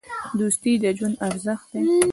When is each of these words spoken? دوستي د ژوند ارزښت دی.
دوستي 0.39 0.71
د 0.83 0.85
ژوند 0.97 1.15
ارزښت 1.27 1.67
دی. 1.73 1.81